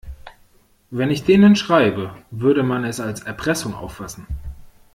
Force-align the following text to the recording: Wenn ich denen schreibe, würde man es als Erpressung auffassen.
Wenn 0.89 1.11
ich 1.11 1.25
denen 1.25 1.55
schreibe, 1.55 2.15
würde 2.31 2.63
man 2.63 2.85
es 2.85 2.99
als 2.99 3.21
Erpressung 3.21 3.75
auffassen. 3.75 4.25